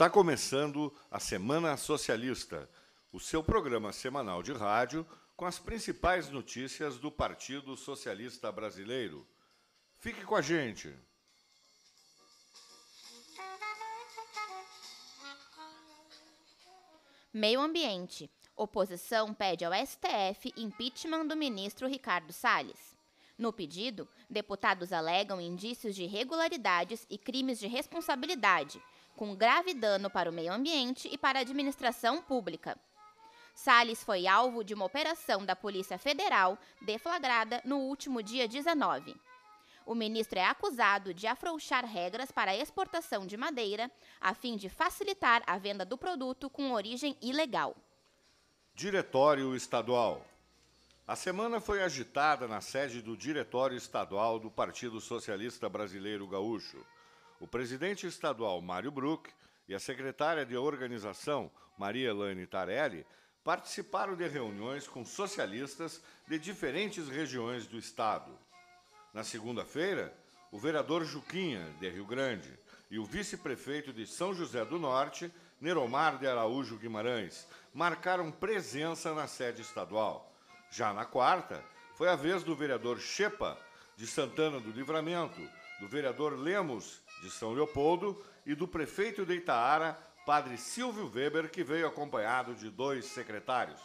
[0.00, 2.66] Está começando a Semana Socialista,
[3.12, 5.06] o seu programa semanal de rádio
[5.36, 9.28] com as principais notícias do Partido Socialista Brasileiro.
[9.92, 10.90] Fique com a gente.
[17.30, 18.30] Meio Ambiente.
[18.56, 22.96] Oposição pede ao STF impeachment do ministro Ricardo Salles.
[23.36, 28.82] No pedido, deputados alegam indícios de irregularidades e crimes de responsabilidade,
[29.20, 32.74] com grave dano para o meio ambiente e para a administração pública.
[33.54, 39.14] Salles foi alvo de uma operação da Polícia Federal deflagrada no último dia 19.
[39.84, 44.70] O ministro é acusado de afrouxar regras para a exportação de madeira, a fim de
[44.70, 47.76] facilitar a venda do produto com origem ilegal.
[48.72, 50.24] Diretório Estadual.
[51.06, 56.82] A semana foi agitada na sede do Diretório Estadual do Partido Socialista Brasileiro Gaúcho.
[57.40, 59.30] O presidente estadual Mário Bruck
[59.66, 63.06] e a secretária de organização Maria Elaine Tarelli
[63.42, 68.30] participaram de reuniões com socialistas de diferentes regiões do estado.
[69.14, 70.14] Na segunda-feira,
[70.52, 72.52] o vereador Juquinha, de Rio Grande,
[72.90, 79.26] e o vice-prefeito de São José do Norte, Neromar de Araújo Guimarães, marcaram presença na
[79.26, 80.30] sede estadual.
[80.70, 83.56] Já na quarta, foi a vez do vereador Chepa,
[83.96, 85.40] de Santana do Livramento,
[85.80, 91.62] do vereador Lemos, de São Leopoldo, e do prefeito de Itaara, padre Silvio Weber, que
[91.62, 93.80] veio acompanhado de dois secretários.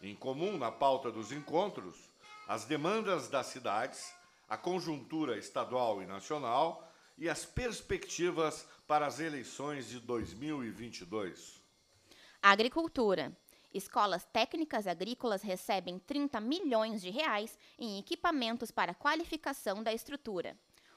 [0.00, 1.96] Em comum na pauta dos encontros,
[2.48, 4.12] as demandas das cidades,
[4.48, 11.62] a conjuntura estadual e nacional e as perspectivas para as eleições de 2022.
[12.42, 13.32] Agricultura.
[13.72, 20.54] Escolas técnicas agrícolas recebem 30 milhões de reais em equipamentos para qualificação da estrutura.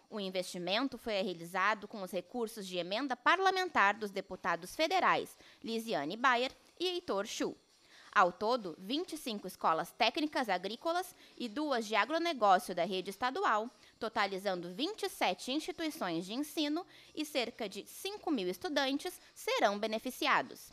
[0.09, 6.51] O investimento foi realizado com os recursos de emenda parlamentar dos deputados federais Lisiane Bayer
[6.79, 7.55] e Heitor Chu.
[8.15, 15.51] Ao todo, 25 escolas técnicas agrícolas e duas de agronegócio da rede estadual, totalizando 27
[15.51, 20.71] instituições de ensino e cerca de 5 mil estudantes, serão beneficiados.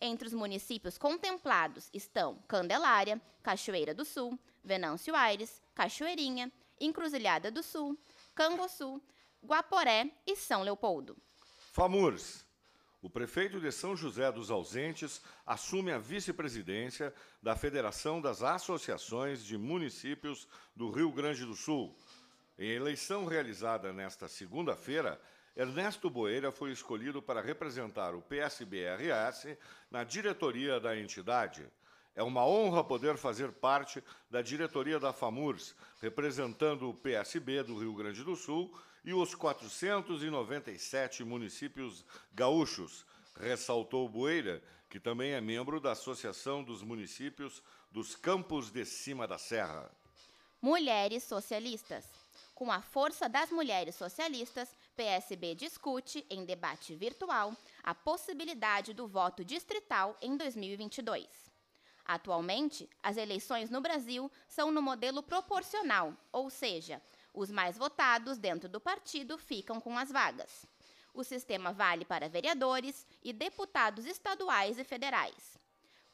[0.00, 7.98] Entre os municípios contemplados estão Candelária, Cachoeira do Sul, Venâncio Aires, Cachoeirinha, Encruzilhada do Sul,
[8.34, 9.00] Canguçu,
[9.44, 11.16] Guaporé e São Leopoldo.
[11.72, 12.44] FAMURS.
[13.00, 19.58] O prefeito de São José dos Ausentes assume a vice-presidência da Federação das Associações de
[19.58, 21.94] Municípios do Rio Grande do Sul.
[22.58, 25.20] Em eleição realizada nesta segunda-feira,
[25.54, 29.56] Ernesto Boeira foi escolhido para representar o PSBRS
[29.90, 31.70] na diretoria da entidade.
[32.14, 37.94] É uma honra poder fazer parte da diretoria da FAMURS, representando o PSB do Rio
[37.94, 38.72] Grande do Sul
[39.04, 43.04] e os 497 municípios gaúchos,
[43.36, 49.38] ressaltou Bueira, que também é membro da Associação dos Municípios dos Campos de Cima da
[49.38, 49.90] Serra.
[50.62, 52.04] Mulheres socialistas.
[52.54, 59.44] Com a força das mulheres socialistas, PSB discute, em debate virtual, a possibilidade do voto
[59.44, 61.53] distrital em 2022.
[62.04, 67.00] Atualmente, as eleições no Brasil são no modelo proporcional, ou seja,
[67.32, 70.66] os mais votados dentro do partido ficam com as vagas.
[71.14, 75.58] O sistema vale para vereadores e deputados estaduais e federais.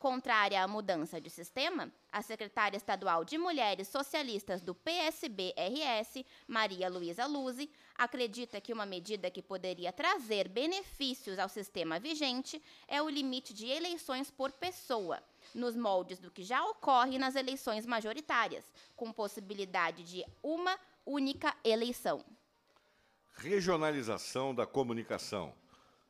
[0.00, 7.26] Contrária à mudança de sistema, a secretária estadual de Mulheres Socialistas do PSB-RS, Maria Luísa
[7.26, 13.52] Luzi, acredita que uma medida que poderia trazer benefícios ao sistema vigente é o limite
[13.52, 15.22] de eleições por pessoa,
[15.54, 18.64] nos moldes do que já ocorre nas eleições majoritárias,
[18.96, 22.24] com possibilidade de uma única eleição.
[23.34, 25.52] Regionalização da comunicação.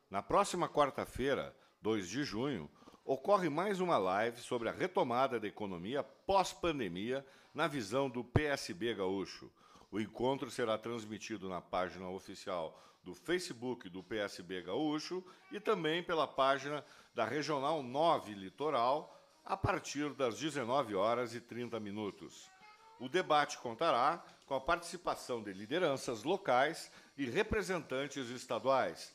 [0.09, 2.71] Na próxima quarta-feira, 2 de junho,
[3.11, 9.51] ocorre mais uma live sobre a retomada da economia pós-pandemia na visão do PSB Gaúcho.
[9.91, 15.21] O encontro será transmitido na página oficial do Facebook do PSB Gaúcho
[15.51, 21.81] e também pela página da Regional 9 Litoral a partir das 19 horas e 30
[21.81, 22.49] minutos.
[22.97, 29.13] O debate contará com a participação de lideranças locais e representantes estaduais.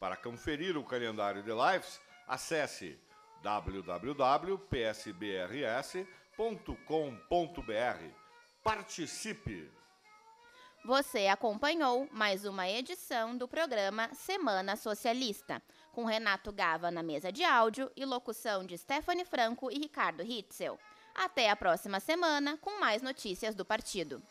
[0.00, 2.98] Para conferir o calendário de lives, acesse
[3.44, 4.64] www.psbrs.com.br.
[8.62, 9.70] Participe!
[10.86, 15.62] Você acompanhou mais uma edição do programa Semana Socialista,
[15.92, 20.78] com Renato Gava na mesa de áudio e locução de Stephanie Franco e Ricardo Hitzel.
[21.14, 24.22] Até a próxima semana com mais notícias do partido.